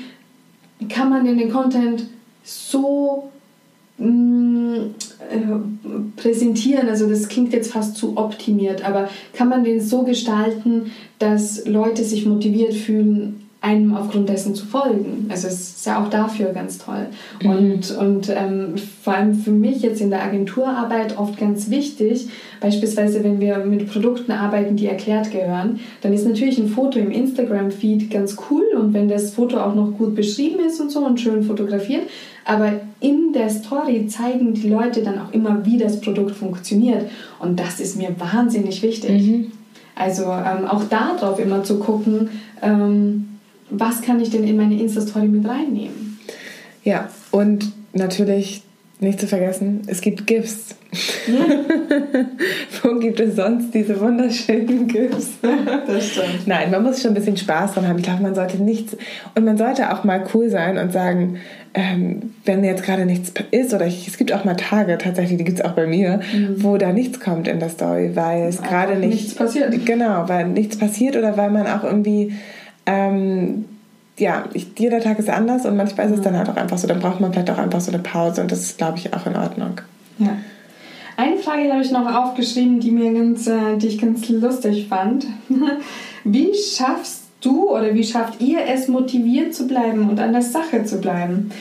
[0.90, 2.08] kann man denn den Content
[2.44, 3.32] so
[3.98, 4.96] mh, mm,
[5.30, 10.92] äh, präsentieren, also das klingt jetzt fast zu optimiert, aber kann man den so gestalten,
[11.20, 15.26] dass Leute sich motiviert fühlen, einem aufgrund dessen zu folgen.
[15.30, 17.08] Also es ist ja auch dafür ganz toll.
[17.42, 17.50] Mhm.
[17.50, 22.30] Und, und ähm, vor allem für mich jetzt in der Agenturarbeit oft ganz wichtig,
[22.62, 27.10] beispielsweise wenn wir mit Produkten arbeiten, die erklärt gehören, dann ist natürlich ein Foto im
[27.10, 31.20] Instagram-Feed ganz cool und wenn das Foto auch noch gut beschrieben ist und so und
[31.20, 32.04] schön fotografiert,
[32.46, 37.10] aber in der Story zeigen die Leute dann auch immer, wie das Produkt funktioniert.
[37.40, 39.28] Und das ist mir wahnsinnig wichtig.
[39.28, 39.52] Mhm.
[39.96, 42.30] Also ähm, auch darauf immer zu gucken,
[42.62, 43.35] ähm,
[43.70, 46.20] was kann ich denn in meine Insta-Story mit reinnehmen?
[46.84, 48.62] Ja, und natürlich
[49.00, 50.76] nicht zu vergessen, es gibt GIFs.
[51.28, 51.46] Ja.
[52.84, 55.32] Wo gibt es sonst diese wunderschönen GIFs?
[55.88, 56.48] das stimmt.
[56.48, 57.98] Nein, man muss schon ein bisschen Spaß dran haben.
[57.98, 58.96] Ich glaube, man sollte nichts.
[59.36, 61.38] Und man sollte auch mal cool sein und sagen,
[61.74, 65.44] ähm, wenn jetzt gerade nichts ist, oder ich, es gibt auch mal Tage, tatsächlich, die
[65.44, 66.64] gibt es auch bei mir, mhm.
[66.64, 69.86] wo da nichts kommt in der Story, weil es gerade nicht, nichts passiert.
[69.86, 72.34] Genau, weil nichts passiert oder weil man auch irgendwie
[72.86, 73.66] ähm,
[74.18, 76.88] ja, ich, jeder Tag ist anders und manchmal ist es dann halt auch einfach so,
[76.88, 79.26] dann braucht man vielleicht auch einfach so eine Pause und das ist, glaube ich, auch
[79.26, 79.82] in Ordnung.
[80.18, 80.38] Ja.
[81.18, 85.26] Eine Frage habe ich noch aufgeschrieben, die, mir ganz, äh, die ich ganz lustig fand.
[86.24, 90.84] Wie schaffst du oder wie schafft ihr es, motiviert zu bleiben und an der Sache
[90.84, 91.52] zu bleiben?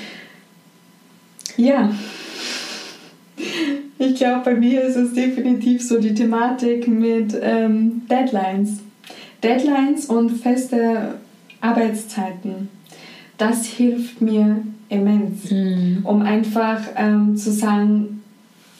[1.59, 1.91] Ja.
[3.99, 8.79] Ich glaube, bei mir ist es definitiv so die Thematik mit ähm, Deadlines.
[9.45, 11.15] Deadlines und feste
[11.61, 12.69] Arbeitszeiten.
[13.39, 16.01] Das hilft mir immens, mhm.
[16.05, 18.23] um einfach ähm, zu sagen,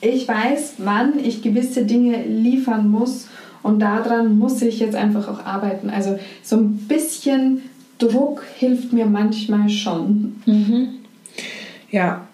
[0.01, 3.29] ich weiß, wann ich gewisse Dinge liefern muss
[3.63, 5.91] und daran muss ich jetzt einfach auch arbeiten.
[5.91, 7.63] Also so ein bisschen
[7.99, 10.37] Druck hilft mir manchmal schon.
[10.45, 10.89] Mhm.
[11.91, 12.27] Ja,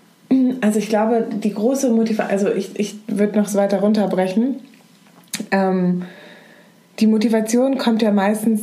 [0.60, 4.56] also ich glaube, die große Motivation, also ich, ich würde noch so weiter runterbrechen.
[5.50, 6.02] Ähm,
[7.00, 8.62] die Motivation kommt ja meistens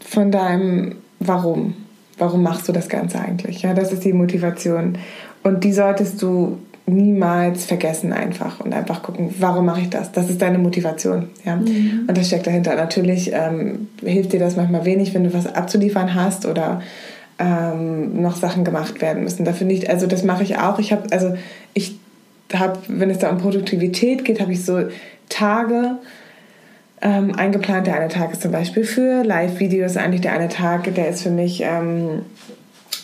[0.00, 1.74] von deinem Warum.
[2.18, 3.62] Warum machst du das Ganze eigentlich?
[3.62, 4.98] Ja, das ist die Motivation.
[5.42, 10.12] Und die solltest du niemals vergessen einfach und einfach gucken, warum mache ich das?
[10.12, 11.30] Das ist deine Motivation.
[11.44, 11.56] Ja?
[11.56, 12.04] Mhm.
[12.06, 12.74] Und das steckt dahinter.
[12.76, 16.82] Natürlich ähm, hilft dir das manchmal wenig, wenn du was abzuliefern hast oder
[17.38, 19.44] ähm, noch Sachen gemacht werden müssen.
[19.44, 20.78] Dafür nicht, also das mache ich auch.
[20.78, 21.34] Ich habe, also
[21.72, 21.98] ich
[22.52, 24.82] habe, wenn es da um Produktivität geht, habe ich so
[25.30, 25.96] Tage,
[27.04, 27.86] ähm, eingeplant.
[27.86, 29.96] Der eine Tag ist zum Beispiel für Live-Videos.
[29.96, 32.22] Eigentlich der eine Tag, der ist für mich ähm,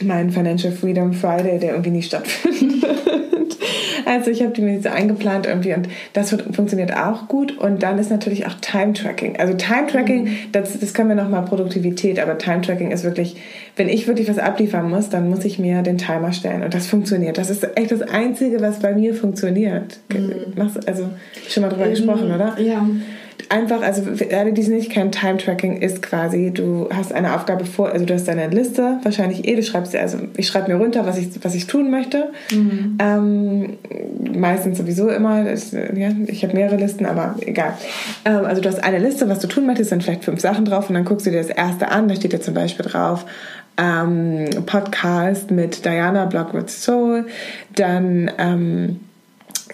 [0.03, 2.85] mein Financial Freedom Friday, der irgendwie nie stattfindet.
[4.07, 7.59] also ich habe die mir so eingeplant irgendwie und das funktioniert auch gut.
[7.59, 9.37] Und dann ist natürlich auch Time-Tracking.
[9.39, 10.37] Also Time-Tracking, mhm.
[10.53, 13.37] das, das können wir nochmal Produktivität, aber Time-Tracking ist wirklich,
[13.77, 16.63] wenn ich wirklich was abliefern muss, dann muss ich mir den Timer stellen.
[16.63, 17.37] Und das funktioniert.
[17.37, 19.99] Das ist echt das Einzige, was bei mir funktioniert.
[20.11, 20.71] Mhm.
[20.87, 21.11] Also
[21.51, 22.59] schon mal drüber ähm, gesprochen, oder?
[22.59, 22.87] Ja
[23.49, 27.35] einfach, also für alle, die es nicht kennen, Time Tracking ist quasi, du hast eine
[27.35, 30.79] Aufgabe vor, also du hast deine Liste, wahrscheinlich eh, du schreibst also ich schreibe mir
[30.79, 32.31] runter, was ich, was ich tun möchte.
[32.53, 32.99] Mhm.
[33.01, 33.79] Ähm,
[34.39, 37.75] meistens sowieso immer, das, ja, ich habe mehrere Listen, aber egal.
[38.25, 40.89] Ähm, also du hast eine Liste, was du tun möchtest, sind vielleicht fünf Sachen drauf
[40.89, 43.25] und dann guckst du dir das erste an, da steht dir zum Beispiel drauf,
[43.77, 47.27] ähm, Podcast mit Diana with Soul,
[47.75, 49.01] dann ähm,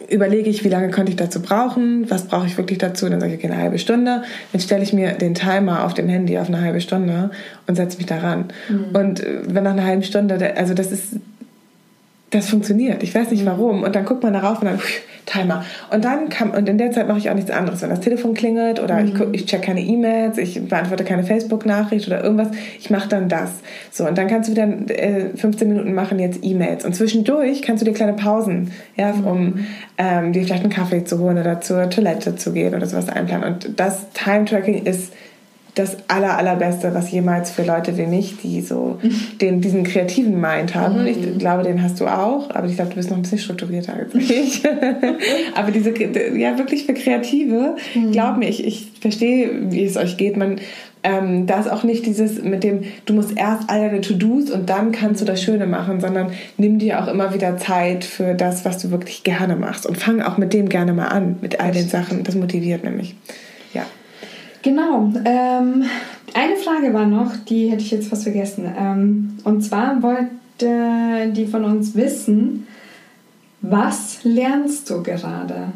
[0.09, 3.35] überlege ich, wie lange könnte ich dazu brauchen, was brauche ich wirklich dazu, dann sage
[3.35, 4.23] ich, okay, eine halbe Stunde.
[4.53, 7.31] Dann stelle ich mir den Timer auf dem Handy auf eine halbe Stunde
[7.67, 8.47] und setze mich daran.
[8.69, 8.85] Mhm.
[8.95, 11.17] Und äh, wenn nach einer halben Stunde, also das ist
[12.37, 13.03] das funktioniert.
[13.03, 13.83] Ich weiß nicht warum.
[13.83, 15.65] Und dann guckt man darauf und dann pff, Timer.
[15.91, 17.83] Und dann kam, und in der Zeit mache ich auch nichts anderes.
[17.83, 19.09] Wenn das Telefon klingelt oder mhm.
[19.09, 23.29] ich, guck, ich check keine E-Mails, ich beantworte keine Facebook-Nachricht oder irgendwas, ich mache dann
[23.29, 23.51] das.
[23.91, 26.85] So, und dann kannst du wieder äh, 15 Minuten machen jetzt E-Mails.
[26.85, 29.27] Und zwischendurch kannst du dir kleine Pausen, ja, mhm.
[29.27, 29.67] um
[29.99, 33.55] ähm, dir vielleicht einen Kaffee zu holen oder zur Toilette zu gehen oder sowas einplanen.
[33.55, 35.13] Und das Time-Tracking ist
[35.77, 38.99] das aller, allerbeste, was jemals für Leute wie mich, die so
[39.41, 41.03] den, diesen kreativen Mind haben.
[41.03, 41.07] Mhm.
[41.07, 43.93] Ich glaube, den hast du auch, aber ich glaube, du bist noch ein bisschen strukturierter
[43.93, 44.63] als ich.
[45.55, 45.91] aber diese,
[46.37, 48.11] ja, wirklich für Kreative, mhm.
[48.11, 50.39] glaub mir, ich, ich verstehe, wie es euch geht.
[50.39, 50.61] Man,
[51.03, 54.71] ähm, da ist auch nicht dieses mit dem, du musst erst all deine To-Dos und
[54.71, 58.65] dann kannst du das Schöne machen, sondern nimm dir auch immer wieder Zeit für das,
[58.65, 61.73] was du wirklich gerne machst und fang auch mit dem gerne mal an, mit all
[61.73, 62.25] den Sachen.
[62.25, 63.15] Das motiviert nämlich.
[64.67, 65.13] Genau.
[65.25, 65.85] Ähm,
[66.35, 68.69] eine Frage war noch, die hätte ich jetzt fast vergessen.
[68.77, 72.67] Ähm, und zwar wollte die von uns wissen,
[73.61, 75.69] was lernst du gerade?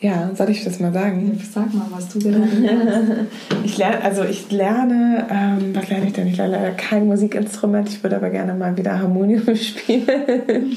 [0.00, 1.40] Ja, soll ich das mal sagen?
[1.52, 3.10] Sag mal, was du gerade lernst.
[3.64, 6.28] ich lerne, also ich lerne, ähm, was lerne ich denn?
[6.28, 10.76] Ich lerne leider kein Musikinstrument, ich würde aber gerne mal wieder Harmonium spielen.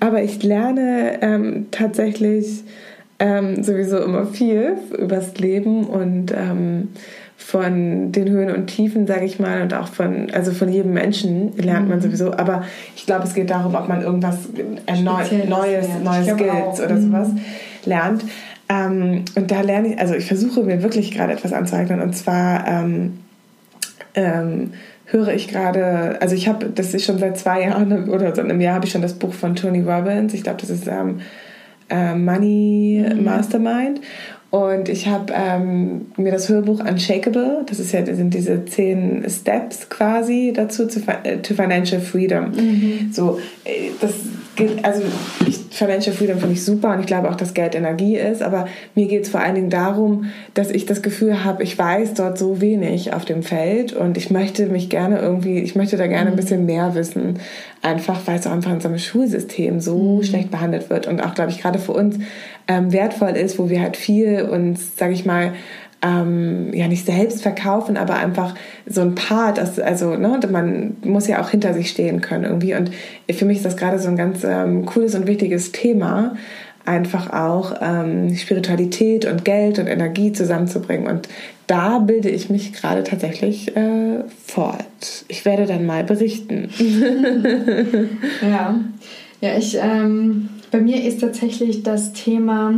[0.00, 2.64] aber ich lerne ähm, tatsächlich
[3.18, 6.88] ähm, sowieso immer viel übers Leben und ähm,
[7.36, 11.56] von den Höhen und Tiefen, sage ich mal, und auch von, also von jedem Menschen
[11.56, 12.02] lernt man mhm.
[12.02, 12.32] sowieso.
[12.32, 12.64] Aber
[12.96, 14.48] ich glaube, es geht darum, ob man irgendwas
[14.86, 17.06] äh, neu, Neues, neue Skills oder mhm.
[17.06, 17.28] sowas
[17.84, 18.24] lernt.
[18.68, 22.00] Ähm, und da lerne ich, also ich versuche mir wirklich gerade etwas anzueignen.
[22.00, 23.18] Und zwar ähm,
[24.14, 24.72] ähm,
[25.04, 28.60] höre ich gerade, also ich habe, das ist schon seit zwei Jahren oder so einem
[28.60, 30.34] Jahr habe ich schon das Buch von Tony Robbins.
[30.34, 31.20] Ich glaube, das ist ähm,
[31.88, 33.24] äh, Money mhm.
[33.24, 34.00] Mastermind.
[34.50, 39.24] Und ich habe ähm, mir das Hörbuch Unshakable, das ist ja, das sind diese zehn
[39.28, 42.52] Steps quasi dazu, zu, äh, to Financial Freedom.
[42.52, 43.10] Mhm.
[43.12, 44.14] So, äh, das
[44.82, 45.02] also
[45.46, 48.66] ich, Financial Freedom finde ich super und ich glaube auch, dass Geld Energie ist, aber
[48.94, 52.38] mir geht es vor allen Dingen darum, dass ich das Gefühl habe, ich weiß dort
[52.38, 56.28] so wenig auf dem Feld und ich möchte mich gerne irgendwie, ich möchte da gerne
[56.28, 56.36] ein mhm.
[56.36, 57.38] bisschen mehr wissen,
[57.82, 60.22] einfach weil es auch einfach in unserem Schulsystem so mhm.
[60.22, 62.18] schlecht behandelt wird und auch, glaube ich, gerade für uns
[62.68, 65.52] ähm, wertvoll ist, wo wir halt viel uns, sage ich mal,
[66.06, 68.54] ähm, ja nicht selbst verkaufen, aber einfach
[68.86, 72.74] so ein Part, das, also ne, man muss ja auch hinter sich stehen können irgendwie.
[72.74, 72.90] Und
[73.30, 76.36] für mich ist das gerade so ein ganz ähm, cooles und wichtiges Thema,
[76.84, 81.08] einfach auch ähm, Spiritualität und Geld und Energie zusammenzubringen.
[81.08, 81.28] Und
[81.66, 85.24] da bilde ich mich gerade tatsächlich äh, fort.
[85.26, 86.68] Ich werde dann mal berichten.
[88.42, 88.78] ja,
[89.40, 92.74] ja, ich ähm, bei mir ist tatsächlich das Thema,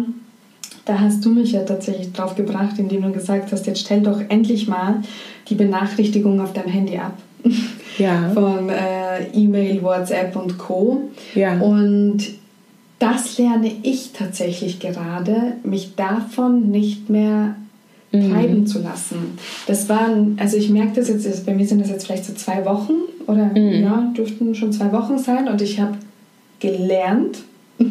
[0.88, 4.20] da hast du mich ja tatsächlich drauf gebracht, indem du gesagt hast, jetzt stell doch
[4.29, 5.03] endlich mal
[5.48, 7.12] die Benachrichtigung auf dein Handy ab.
[7.98, 8.31] Ja.
[8.35, 11.11] Von äh, E-Mail, WhatsApp und Co.
[11.35, 11.61] Ja.
[11.61, 12.22] Und
[12.98, 17.55] das lerne ich tatsächlich gerade, mich davon nicht mehr
[18.11, 18.33] mhm.
[18.33, 19.38] treiben zu lassen.
[19.66, 22.64] Das waren, also ich merke das jetzt, bei mir sind das jetzt vielleicht so zwei
[22.64, 22.94] Wochen
[23.27, 23.83] oder mhm.
[23.83, 25.98] ja, dürften schon zwei Wochen sein und ich habe
[26.61, 27.40] gelernt,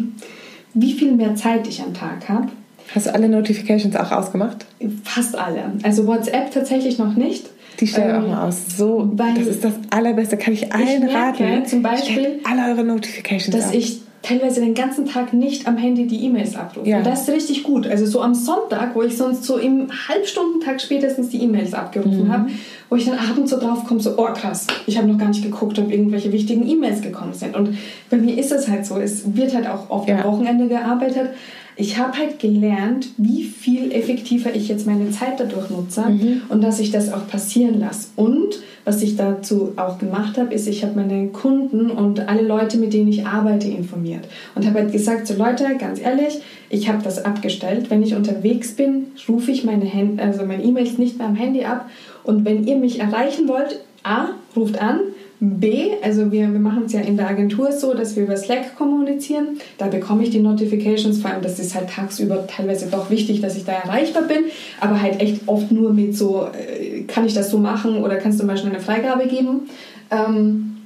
[0.73, 2.47] wie viel mehr Zeit ich am Tag habe.
[2.93, 4.65] Hast du alle Notifications auch ausgemacht?
[5.03, 5.73] Fast alle.
[5.83, 7.47] Also WhatsApp tatsächlich noch nicht.
[7.79, 8.77] Die stelle ähm, auch mal aus.
[8.77, 10.37] So, das ist das Allerbeste.
[10.37, 11.65] Kann ich allen ich merke, raten.
[11.65, 13.75] Zum Beispiel, alle eure Notifications dass auf.
[13.75, 16.89] ich teilweise den ganzen Tag nicht am Handy die E-Mails abrufe.
[16.89, 16.97] Ja.
[16.97, 17.87] Und das ist richtig gut.
[17.87, 22.31] Also so am Sonntag, wo ich sonst so im Halbstundentag spätestens die E-Mails abgerufen mhm.
[22.31, 22.49] habe,
[22.89, 25.43] wo ich dann abends so drauf komme, so, oh krass, ich habe noch gar nicht
[25.43, 27.55] geguckt, ob irgendwelche wichtigen E-Mails gekommen sind.
[27.55, 27.77] Und
[28.09, 30.17] bei mir ist es halt so, es wird halt auch oft ja.
[30.17, 31.29] am Wochenende gearbeitet
[31.79, 36.41] ich habe halt gelernt, wie viel effektiver ich jetzt meine Zeit dadurch nutze mhm.
[36.49, 38.07] und dass ich das auch passieren lasse.
[38.15, 42.77] Und was ich dazu auch gemacht habe, ist, ich habe meine Kunden und alle Leute,
[42.77, 47.03] mit denen ich arbeite, informiert und habe halt gesagt, so Leute, ganz ehrlich, ich habe
[47.03, 47.91] das abgestellt.
[47.91, 49.87] Wenn ich unterwegs bin, rufe ich meine
[50.17, 51.89] also meine E-Mails nicht mehr am Handy ab.
[52.23, 54.99] Und wenn ihr mich erreichen wollt, A, ruft an,
[55.39, 58.75] B, also wir, wir machen es ja in der Agentur so, dass wir über Slack
[58.75, 59.59] kommunizieren.
[59.77, 63.55] Da bekomme ich die Notifications, vor allem das ist halt tagsüber teilweise doch wichtig, dass
[63.55, 64.45] ich da erreichbar bin,
[64.79, 68.39] aber halt echt oft nur mit so, äh, kann ich das so machen oder kannst
[68.39, 69.69] du mal schnell eine Freigabe geben.
[70.09, 70.77] Ähm,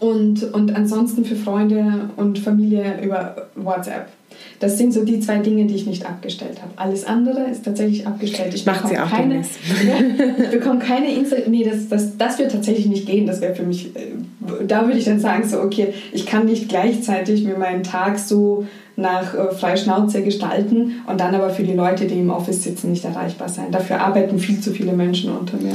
[0.00, 4.08] und, und ansonsten für Freunde und Familie über WhatsApp.
[4.60, 6.72] Das sind so die zwei Dinge, die ich nicht abgestellt habe.
[6.76, 8.54] Alles andere ist tatsächlich abgestellt.
[8.54, 9.44] Ich Macht sie auch keine, ja,
[10.44, 11.36] Ich bekomme keine Insta...
[11.46, 13.26] Nee, das, das, das wird tatsächlich nicht gehen.
[13.26, 13.94] Das wäre für mich...
[13.94, 14.14] Äh,
[14.66, 18.66] da würde ich dann sagen, so, okay, ich kann nicht gleichzeitig mir meinen Tag so
[18.96, 23.04] nach äh, Freischnauze gestalten und dann aber für die Leute, die im Office sitzen, nicht
[23.04, 23.70] erreichbar sein.
[23.70, 25.74] Dafür arbeiten viel zu viele Menschen unter mir.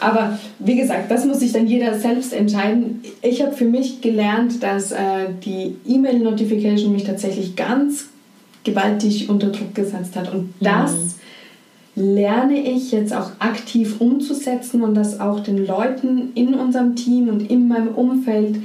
[0.00, 3.02] Aber wie gesagt, das muss sich dann jeder selbst entscheiden.
[3.22, 4.96] Ich habe für mich gelernt, dass äh,
[5.44, 8.08] die E-Mail-Notification mich tatsächlich ganz
[8.66, 10.34] gewaltig unter Druck gesetzt hat.
[10.34, 10.92] Und das
[11.94, 12.14] mhm.
[12.14, 17.50] lerne ich jetzt auch aktiv umzusetzen und das auch den Leuten in unserem Team und
[17.50, 18.56] in meinem Umfeld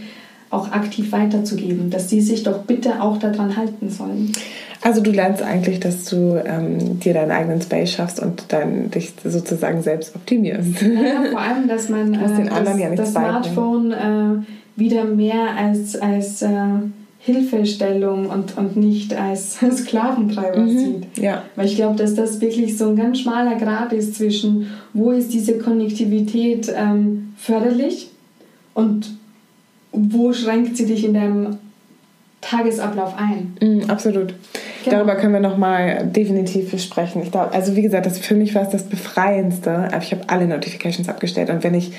[0.50, 4.34] auch aktiv weiterzugeben, dass sie sich doch bitte auch daran halten sollen.
[4.82, 9.14] Also du lernst eigentlich, dass du ähm, dir deinen eigenen Space schaffst und dann dich
[9.24, 10.82] sozusagen selbst optimierst.
[10.82, 14.44] Ja, vor allem, dass man äh, das, ja das Smartphone äh,
[14.76, 16.50] wieder mehr als, als äh,
[17.24, 20.78] Hilfestellung und, und nicht als Sklaventreiber mhm.
[20.78, 21.18] sieht.
[21.18, 21.44] Ja.
[21.56, 25.32] Weil ich glaube, dass das wirklich so ein ganz schmaler Grad ist zwischen, wo ist
[25.32, 28.10] diese Konnektivität ähm, förderlich
[28.74, 29.12] und
[29.92, 31.58] wo schränkt sie dich in deinem
[32.40, 33.56] Tagesablauf ein.
[33.62, 34.34] Mm, absolut.
[34.84, 34.98] Genau.
[34.98, 37.22] Darüber können wir nochmal definitiv sprechen.
[37.22, 39.72] Ich glaube, also wie gesagt, das für mich war es das Befreiendste.
[39.72, 41.92] Aber ich habe alle Notifications abgestellt und wenn ich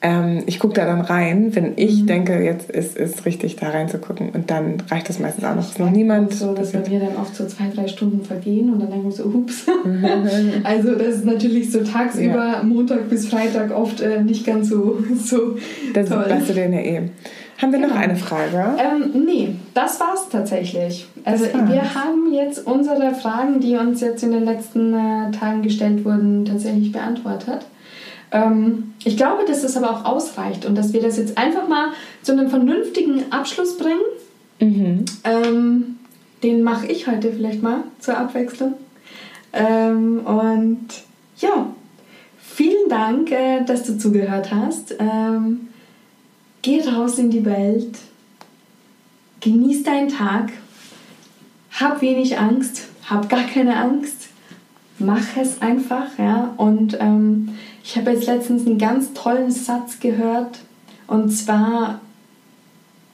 [0.00, 2.06] ähm, ich gucke da dann rein, wenn ich mhm.
[2.06, 4.30] denke, jetzt ist es richtig, da reinzugucken.
[4.30, 5.68] Und dann reicht das meistens auch noch.
[5.68, 6.32] Ist noch niemand.
[6.34, 9.16] So, dass bei mir dann oft so zwei, drei Stunden vergehen und dann denke ich
[9.16, 9.66] so, ups.
[10.64, 12.62] also, das ist natürlich so tagsüber, ja.
[12.62, 15.56] Montag bis Freitag oft äh, nicht ganz so, so
[15.92, 16.24] das toll.
[16.28, 17.02] Das weißt du denn ja eh.
[17.60, 17.94] Haben wir genau.
[17.94, 18.76] noch eine Frage?
[18.78, 21.08] Ähm, nee, das war's tatsächlich.
[21.24, 21.72] Also war's.
[21.72, 26.44] wir haben jetzt unsere Fragen, die uns jetzt in den letzten äh, Tagen gestellt wurden,
[26.44, 27.66] tatsächlich beantwortet.
[28.30, 31.88] Ähm, ich glaube, dass das aber auch ausreicht und dass wir das jetzt einfach mal
[32.22, 34.00] zu einem vernünftigen Abschluss bringen.
[34.60, 35.04] Mhm.
[35.24, 35.96] Ähm,
[36.42, 38.74] den mache ich heute vielleicht mal zur Abwechslung.
[39.52, 40.86] Ähm, und
[41.38, 41.66] ja,
[42.38, 44.94] vielen Dank, äh, dass du zugehört hast.
[44.98, 45.68] Ähm,
[46.62, 47.96] Geh raus in die Welt,
[49.40, 50.50] genieß deinen Tag,
[51.70, 54.28] hab wenig Angst, hab gar keine Angst,
[54.98, 56.52] mach es einfach, ja.
[56.56, 57.50] Und ähm,
[57.88, 60.58] ich habe jetzt letztens einen ganz tollen Satz gehört
[61.06, 62.02] und zwar,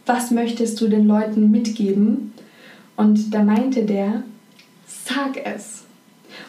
[0.05, 2.33] was möchtest du den Leuten mitgeben?
[2.97, 4.25] Und da meinte der,
[4.85, 5.85] sag es.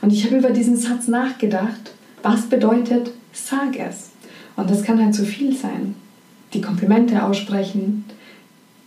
[0.02, 4.10] Und ich habe über diesen Satz nachgedacht, was bedeutet, sag es.
[4.56, 5.94] Und das kann halt so viel sein
[6.56, 8.06] die Komplimente aussprechen,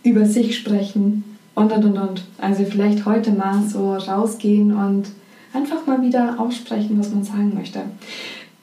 [0.03, 1.23] über sich sprechen
[1.55, 2.23] und und und und.
[2.39, 5.11] Also vielleicht heute mal so rausgehen und
[5.53, 7.81] einfach mal wieder aussprechen, was man sagen möchte.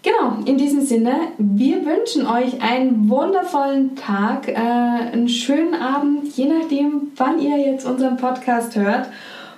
[0.06, 6.44] Genau, in diesem Sinne, wir wünschen euch einen wundervollen Tag, äh, einen schönen Abend, je
[6.44, 9.08] nachdem, wann ihr jetzt unseren Podcast hört.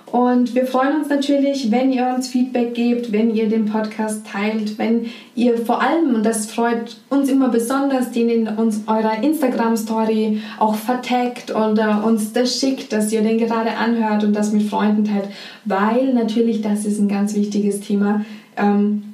[0.07, 4.79] Und wir freuen uns natürlich, wenn ihr uns Feedback gebt, wenn ihr den Podcast teilt,
[4.79, 10.41] wenn ihr vor allem, und das freut uns immer besonders, den in uns eurer Instagram-Story
[10.57, 15.05] auch vertagt oder uns das schickt, dass ihr den gerade anhört und das mit Freunden
[15.05, 15.27] teilt,
[15.65, 18.25] weil natürlich das ist ein ganz wichtiges Thema.
[18.57, 19.08] Ähm,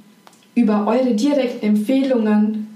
[0.55, 2.67] über eure direkten Empfehlungen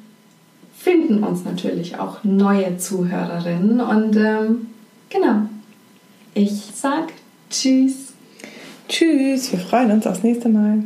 [0.78, 4.68] finden uns natürlich auch neue Zuhörerinnen und ähm,
[5.10, 5.50] genau.
[6.34, 7.08] Ich sag
[7.50, 8.14] Tschüss.
[8.88, 10.84] Tschüss, wir freuen uns aufs nächste Mal.